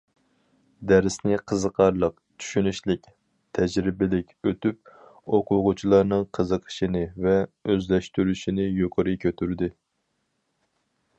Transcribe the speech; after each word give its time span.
دەرسنى 0.91 1.35
قىزىقارلىق، 1.49 2.13
چۈشىنىشلىك، 2.45 3.05
تەجرىبىلىك 3.59 4.33
ئۆتۈپ، 4.51 4.91
ئوقۇغۇچىلارنىڭ 5.37 6.25
قىزىقىشىنى 6.39 7.03
ۋە 7.29 7.37
ئۆزلەشتۈرۈشىنى 7.75 8.69
يۇقىرى 8.81 9.17
كۆتۈردى. 9.27 9.73